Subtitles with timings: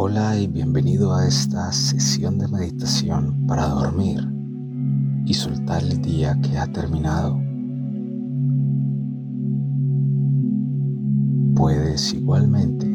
[0.00, 4.20] Hola y bienvenido a esta sesión de meditación para dormir
[5.26, 7.36] y soltar el día que ha terminado.
[11.56, 12.86] Puedes igualmente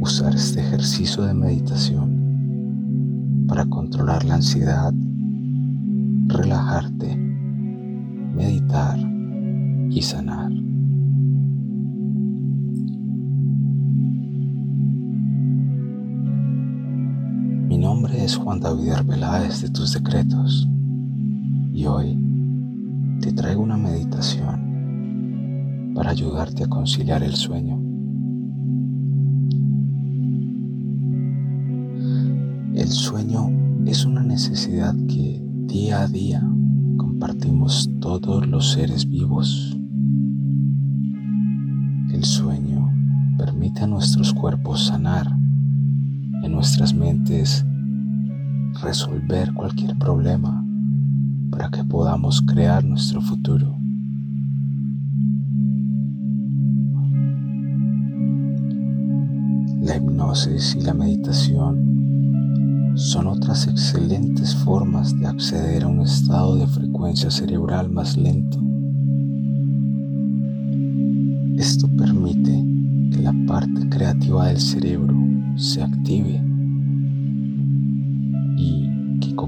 [0.00, 4.94] usar este ejercicio de meditación para controlar la ansiedad,
[6.28, 7.16] relajarte,
[8.36, 9.00] meditar
[9.90, 10.59] y sanar.
[18.12, 20.68] Es Juan David Arbeláez de tus decretos
[21.72, 22.18] y hoy
[23.20, 27.80] te traigo una meditación para ayudarte a conciliar el sueño.
[32.74, 33.50] El sueño
[33.86, 36.42] es una necesidad que día a día
[36.96, 39.76] compartimos todos los seres vivos.
[42.12, 42.90] El sueño
[43.38, 45.30] permite a nuestros cuerpos sanar,
[46.42, 47.64] en nuestras mentes
[48.82, 50.64] resolver cualquier problema
[51.50, 53.76] para que podamos crear nuestro futuro.
[59.82, 61.90] La hipnosis y la meditación
[62.94, 68.58] son otras excelentes formas de acceder a un estado de frecuencia cerebral más lento.
[71.56, 72.64] Esto permite
[73.10, 75.16] que la parte creativa del cerebro
[75.56, 76.49] se active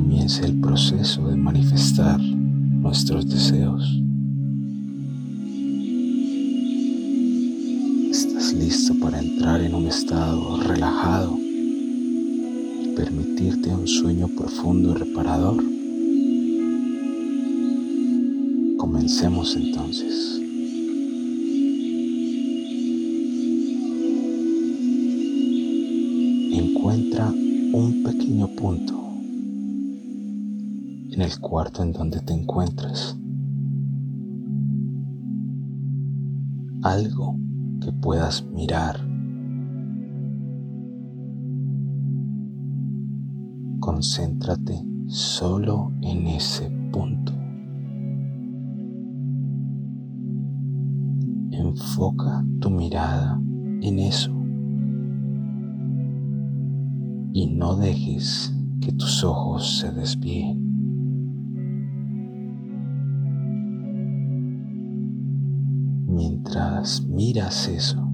[0.02, 3.84] comience el proceso de manifestar nuestros deseos.
[8.10, 15.62] Estás listo para entrar en un estado relajado y permitirte un sueño profundo y reparador.
[18.76, 20.40] Comencemos entonces.
[26.50, 27.32] Encuentra
[27.72, 29.01] un pequeño punto
[31.22, 33.16] el cuarto en donde te encuentras.
[36.82, 37.36] Algo
[37.80, 38.96] que puedas mirar.
[43.78, 47.32] Concéntrate solo en ese punto.
[51.52, 53.40] Enfoca tu mirada
[53.80, 54.32] en eso
[57.32, 60.71] y no dejes que tus ojos se desvíen.
[67.06, 68.04] Miras eso,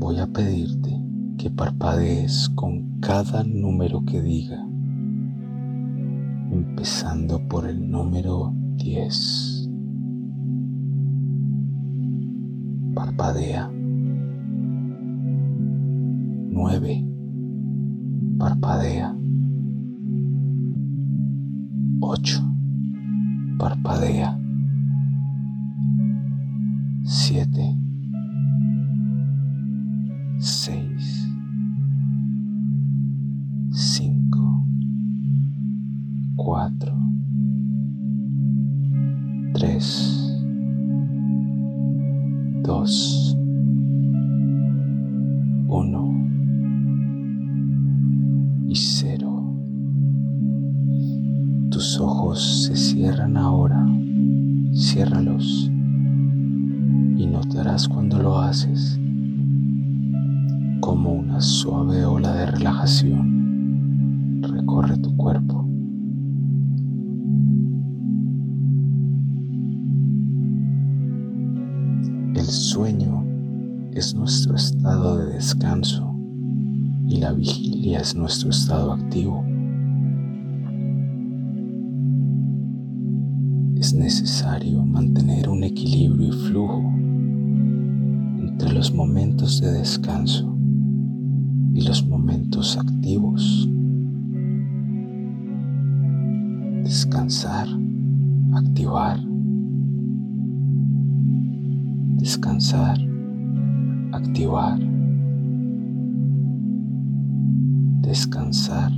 [0.00, 1.00] voy a pedirte
[1.38, 4.66] que parpadees con cada número que diga,
[6.50, 9.70] empezando por el número 10.
[12.94, 13.70] Parpadea.
[16.50, 17.06] 9.
[18.38, 19.16] Parpadea.
[22.00, 22.49] 8
[23.60, 24.38] parpadea.
[27.04, 27.76] Siete,
[51.70, 53.86] Tus ojos se cierran ahora,
[54.74, 55.70] ciérralos
[57.16, 58.98] y notarás cuando lo haces
[60.80, 65.64] como una suave ola de relajación recorre tu cuerpo.
[72.34, 73.24] El sueño
[73.92, 76.14] es nuestro estado de descanso
[77.06, 79.49] y la vigilia es nuestro estado activo.
[84.10, 86.82] Necesario mantener un equilibrio y flujo
[88.40, 90.52] entre los momentos de descanso
[91.72, 93.68] y los momentos activos.
[96.82, 97.68] Descansar,
[98.52, 99.20] activar.
[102.16, 102.98] Descansar,
[104.10, 104.80] activar.
[108.02, 108.90] Descansar,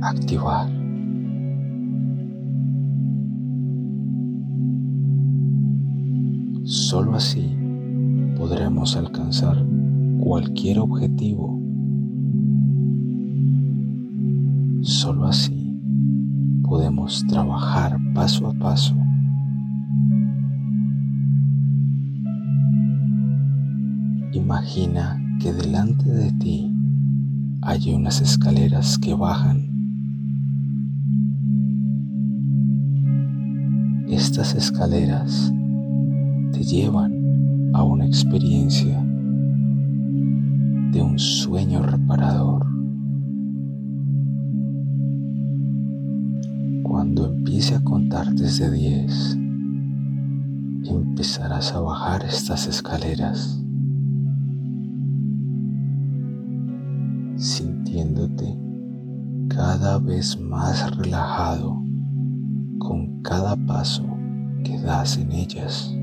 [0.00, 0.81] activar.
[6.72, 7.54] Solo así
[8.34, 9.62] podremos alcanzar
[10.20, 11.60] cualquier objetivo.
[14.80, 15.78] Solo así
[16.62, 18.96] podemos trabajar paso a paso
[24.32, 26.74] Imagina que delante de ti
[27.60, 29.68] hay unas escaleras que bajan.
[34.08, 35.52] Estas escaleras
[36.64, 38.98] llevan a una experiencia
[40.92, 42.66] de un sueño reparador.
[46.82, 49.38] Cuando empiece a contar desde 10,
[50.84, 53.62] empezarás a bajar estas escaleras
[57.36, 58.56] sintiéndote
[59.48, 61.82] cada vez más relajado
[62.78, 64.04] con cada paso
[64.64, 65.94] que das en ellas.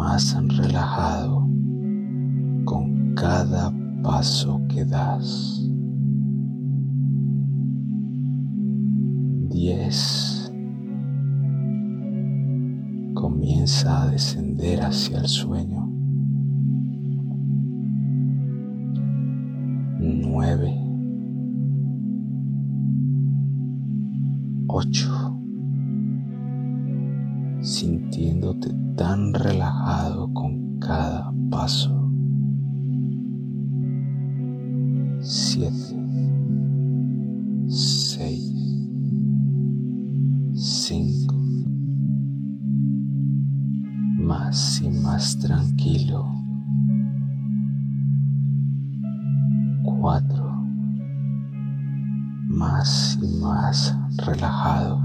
[0.00, 1.46] Más relajado
[2.64, 3.70] con cada
[4.02, 5.60] paso que das.
[9.50, 10.52] 10.
[13.12, 15.86] Comienza a descender hacia el sueño.
[19.98, 20.80] 9.
[24.66, 25.30] 8.
[28.20, 28.68] Sintiéndote
[28.98, 32.12] tan relajado con cada paso.
[35.20, 35.72] 7.
[37.66, 38.52] 6.
[40.52, 41.34] 5.
[44.18, 46.26] Más y más tranquilo.
[49.98, 50.62] 4.
[52.48, 53.96] Más y más
[54.26, 55.00] relajado.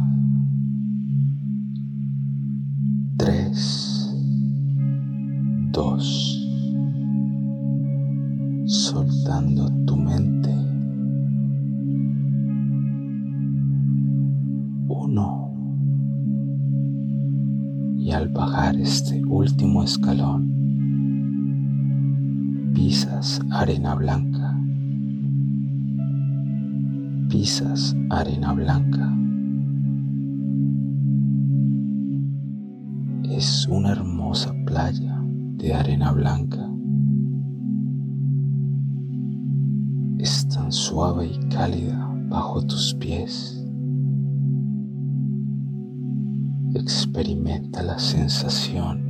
[3.55, 4.11] 3.
[5.71, 6.47] 2.
[8.65, 10.53] Soltando tu mente.
[14.89, 15.53] 1.
[17.97, 20.51] Y al bajar este último escalón,
[22.73, 24.59] pisas arena blanca
[27.29, 29.25] pisas arena blanca.
[33.67, 35.19] Una hermosa playa
[35.57, 36.69] de arena blanca.
[40.19, 43.65] Es tan suave y cálida bajo tus pies.
[46.75, 49.03] Experimenta la sensación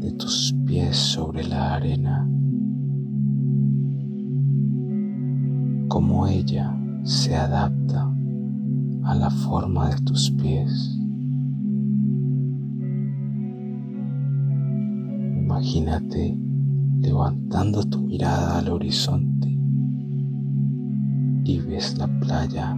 [0.00, 2.28] de tus pies sobre la arena.
[5.92, 8.10] cómo ella se adapta
[9.04, 11.01] a la forma de tus pies.
[15.74, 16.38] Imagínate
[17.00, 19.48] levantando tu mirada al horizonte
[21.44, 22.76] y ves la playa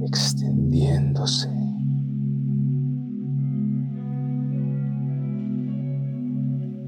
[0.00, 1.50] extendiéndose.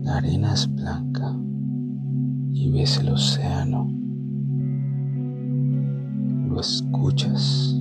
[0.02, 1.36] La arena es blanca
[2.52, 3.90] y ves el océano.
[6.48, 7.76] Lo escuchas.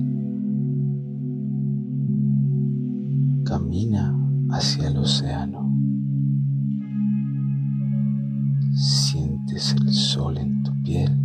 [3.44, 4.18] Camina
[4.52, 5.70] hacia océano.
[8.72, 11.18] Sientes el sol en tu piel.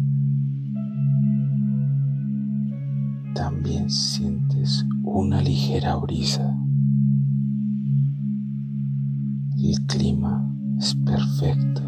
[3.33, 6.55] También sientes una ligera brisa.
[9.57, 11.87] El clima es perfecto.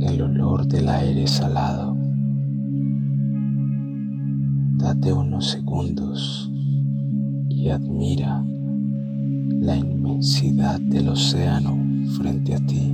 [0.00, 1.96] el olor del aire salado.
[4.78, 6.50] Date unos segundos
[7.72, 8.44] admira
[9.60, 11.76] la inmensidad del océano
[12.16, 12.92] frente a ti.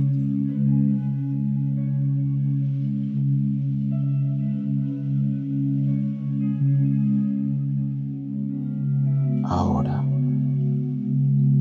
[9.43, 10.03] Ahora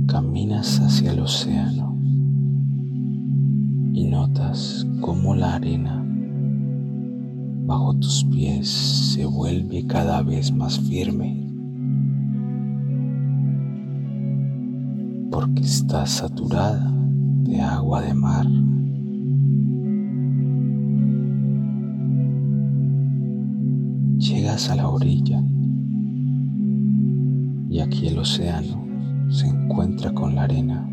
[0.07, 1.99] caminas hacia el océano
[3.93, 6.05] y notas cómo la arena
[7.67, 11.52] bajo tus pies se vuelve cada vez más firme
[15.33, 16.93] porque está saturada
[17.43, 18.47] de agua de mar.
[24.19, 25.43] Llegas a la orilla
[27.69, 28.85] y aquí el océano
[29.31, 30.87] se encuentra con la arena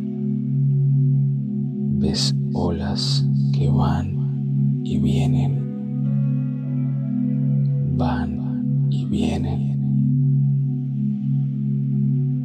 [1.99, 5.59] ves olas que van y vienen,
[7.97, 9.69] van y vienen.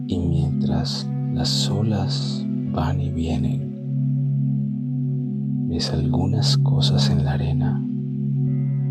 [0.09, 3.73] Y mientras las olas van y vienen,
[5.69, 7.85] ves algunas cosas en la arena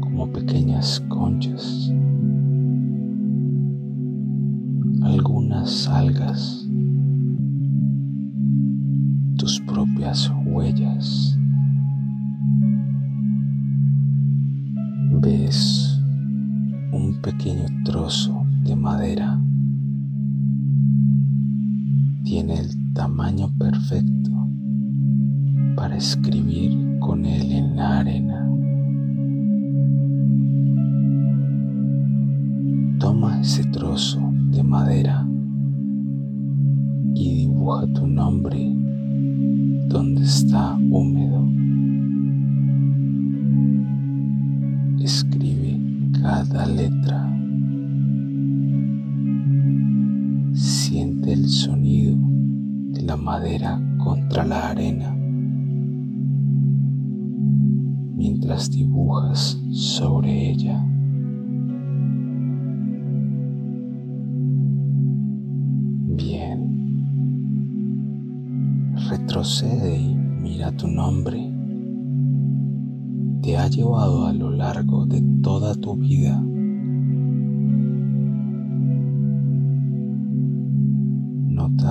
[0.01, 1.91] como pequeñas conchas.
[5.53, 6.67] apenas salgas,
[9.38, 11.38] tus propias huellas.
[15.21, 16.01] Ves
[16.91, 19.39] un pequeño trozo de madera.
[22.33, 24.31] Tiene el tamaño perfecto
[25.75, 28.49] para escribir con él en la arena.
[32.97, 35.27] Toma ese trozo de madera
[37.13, 38.75] y dibuja tu nombre
[39.89, 41.47] donde está húmedo.
[44.99, 45.79] Escribe
[46.19, 47.42] cada letra.
[51.33, 52.15] Siente el sonido
[52.91, 55.15] de la madera contra la arena
[58.15, 60.85] mientras dibujas sobre ella.
[69.09, 71.51] retrocede y mira tu nombre.
[73.41, 76.41] Te ha llevado a lo largo de toda tu vida.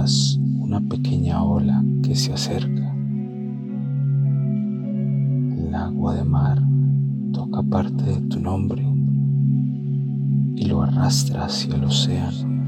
[0.03, 2.93] Una pequeña ola que se acerca.
[5.57, 6.61] El agua de mar
[7.33, 8.85] toca parte de tu nombre
[10.57, 12.65] y lo arrastra hacia el océano.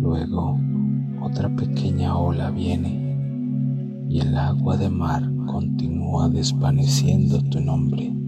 [0.00, 0.58] Luego
[1.22, 8.21] otra pequeña ola viene y el agua de mar continúa desvaneciendo tu nombre.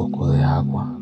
[0.00, 0.98] Poco de agua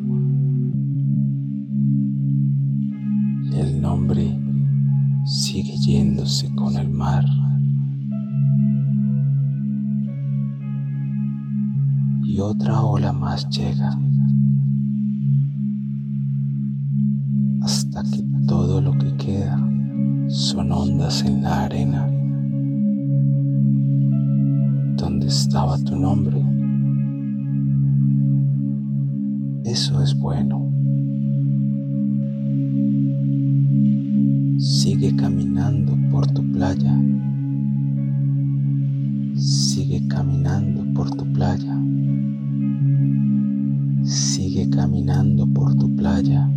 [3.54, 4.36] el nombre
[5.24, 7.24] sigue yéndose con el mar.
[12.24, 13.96] Y otra ola más llega
[17.62, 19.56] hasta que todo lo que queda
[20.26, 22.04] son ondas en la arena
[24.96, 26.47] donde estaba tu nombre.
[29.80, 30.72] Eso es bueno.
[34.58, 36.98] Sigue caminando por tu playa.
[39.36, 41.80] Sigue caminando por tu playa.
[44.02, 46.50] Sigue caminando por tu playa.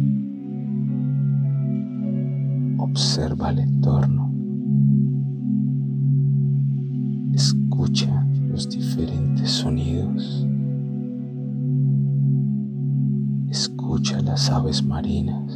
[2.80, 3.60] Observa el
[14.80, 15.52] marinas.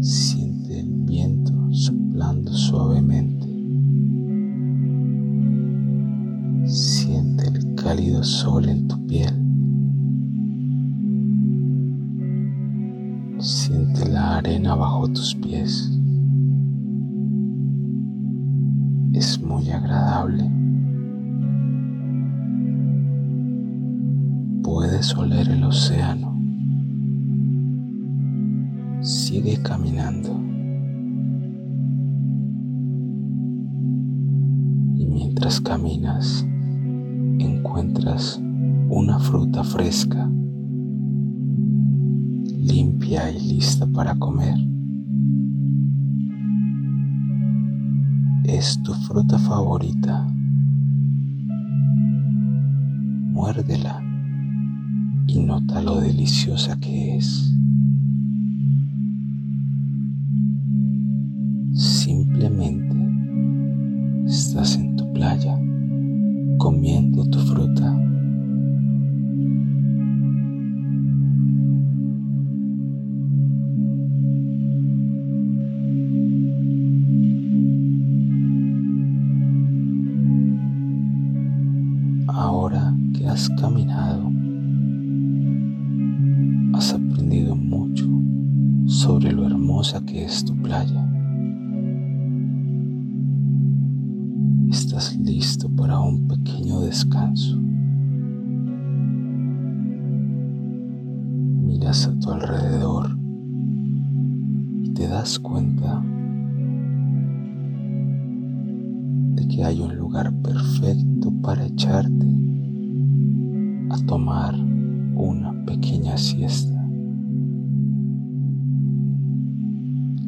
[0.00, 3.46] Siente el viento soplando suavemente.
[6.68, 9.34] Siente el cálido sol en tu piel.
[13.38, 15.98] Siente la arena bajo tus pies.
[24.96, 26.34] Puedes oler el océano.
[29.02, 30.30] Sigue caminando.
[34.94, 36.46] Y mientras caminas,
[37.38, 38.40] encuentras
[38.88, 40.30] una fruta fresca
[42.56, 44.56] limpia y lista para comer.
[48.44, 50.26] Es tu fruta favorita.
[53.34, 54.05] Muérdela
[55.26, 57.52] y nota lo deliciosa que es.
[61.74, 62.96] Simplemente
[64.26, 65.58] estás en tu playa
[66.58, 68.06] comiendo tu fruta.
[83.36, 84.32] has caminado,
[89.06, 91.08] sobre lo hermosa que es tu playa.
[94.68, 97.56] Estás listo para un pequeño descanso.
[101.62, 103.16] Miras a tu alrededor
[104.82, 106.02] y te das cuenta
[109.36, 112.26] de que hay un lugar perfecto para echarte
[113.88, 114.56] a tomar
[115.14, 116.75] una pequeña siesta.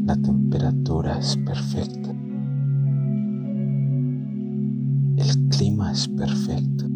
[0.08, 2.14] La temperatura es perfecta.
[5.50, 6.86] clima es perfecto.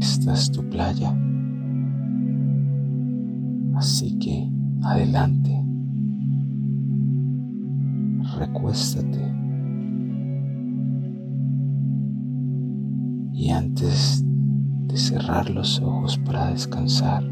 [0.00, 1.14] Esta es tu playa.
[3.74, 4.50] Así que
[4.82, 5.62] adelante.
[8.38, 9.30] Recuéstate.
[13.34, 14.24] Y antes
[14.86, 17.31] de cerrar los ojos para descansar,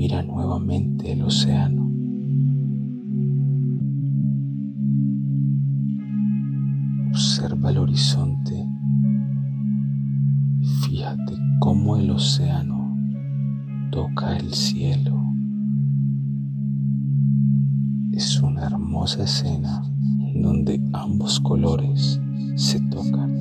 [0.00, 1.90] mira nuevamente el océano.
[7.10, 8.66] Observa el horizonte
[10.58, 12.96] y fíjate cómo el océano
[13.90, 15.22] toca el cielo.
[18.12, 19.82] Es una hermosa escena
[20.32, 22.18] en donde ambos colores
[22.54, 23.39] se tocan.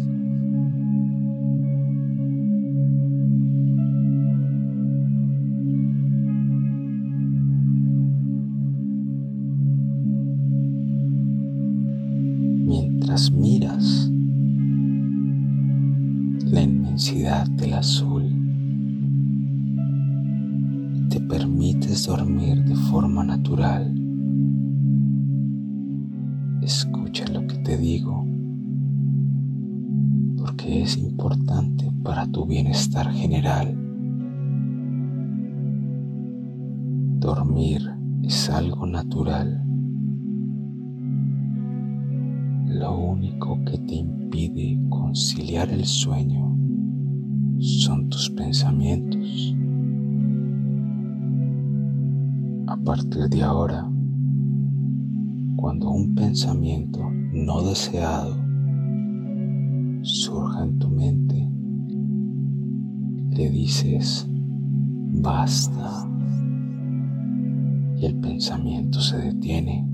[21.30, 23.94] Permites dormir de forma natural.
[26.64, 28.26] Escucha lo que te digo
[30.40, 33.78] porque es importante para tu bienestar general.
[37.20, 37.82] Dormir
[38.24, 39.64] es algo natural.
[42.66, 46.58] Lo único que te impide conciliar el sueño
[47.60, 49.59] son tus pensamientos.
[52.70, 53.90] A partir de ahora,
[55.56, 57.00] cuando un pensamiento
[57.34, 58.38] no deseado
[60.04, 61.50] surja en tu mente,
[63.32, 64.30] le dices,
[65.14, 66.08] basta,
[67.98, 69.90] y el pensamiento se detiene.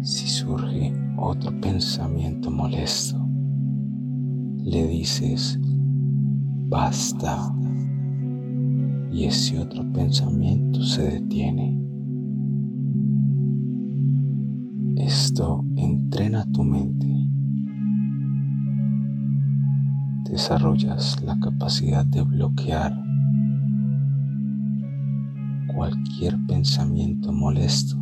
[0.00, 3.28] Si surge otro pensamiento molesto,
[4.64, 5.60] le dices,
[6.70, 7.54] basta,
[9.18, 11.76] y ese otro pensamiento se detiene.
[14.96, 17.08] Esto entrena tu mente.
[20.30, 22.96] Desarrollas la capacidad de bloquear
[25.74, 27.96] cualquier pensamiento molesto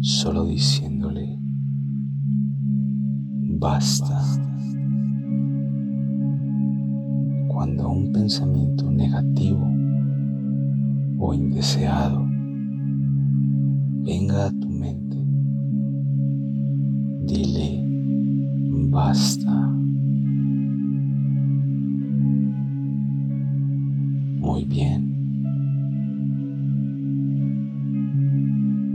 [0.00, 1.38] solo diciéndole
[3.58, 4.22] basta.
[7.56, 9.66] Cuando un pensamiento negativo
[11.18, 12.22] o indeseado
[14.04, 15.16] venga a tu mente,
[17.24, 17.82] dile
[18.90, 19.70] basta.
[24.38, 25.16] Muy bien.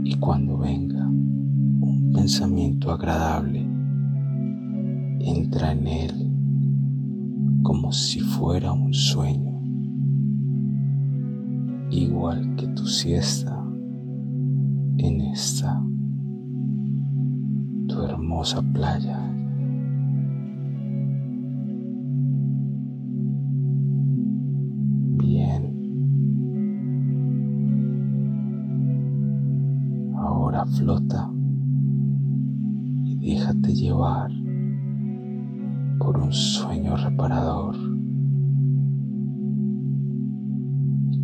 [0.04, 3.66] Y cuando venga un pensamiento agradable,
[5.18, 6.31] entra en él
[7.62, 9.60] como si fuera un sueño,
[11.90, 13.58] igual que tu siesta
[14.98, 15.82] en esta
[17.88, 19.31] tu hermosa playa.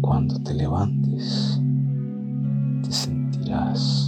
[0.09, 1.61] Cuando te levantes,
[2.83, 4.08] te sentirás